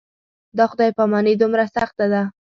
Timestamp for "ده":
2.13-2.21